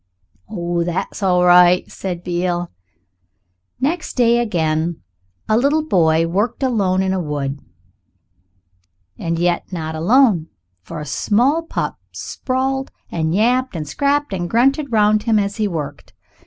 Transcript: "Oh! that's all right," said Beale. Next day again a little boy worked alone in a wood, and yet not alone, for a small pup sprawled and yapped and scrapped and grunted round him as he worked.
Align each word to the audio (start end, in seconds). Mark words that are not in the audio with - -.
"Oh! 0.49 0.83
that's 0.83 1.21
all 1.21 1.45
right," 1.45 1.87
said 1.91 2.23
Beale. 2.23 2.71
Next 3.79 4.17
day 4.17 4.39
again 4.39 4.99
a 5.47 5.55
little 5.55 5.83
boy 5.85 6.25
worked 6.27 6.63
alone 6.63 7.03
in 7.03 7.13
a 7.13 7.19
wood, 7.21 7.59
and 9.19 9.37
yet 9.37 9.71
not 9.71 9.93
alone, 9.93 10.47
for 10.81 10.99
a 10.99 11.05
small 11.05 11.61
pup 11.61 11.99
sprawled 12.13 12.89
and 13.11 13.35
yapped 13.35 13.75
and 13.75 13.87
scrapped 13.87 14.33
and 14.33 14.49
grunted 14.49 14.91
round 14.91 15.21
him 15.21 15.37
as 15.37 15.57
he 15.57 15.67
worked. 15.67 16.13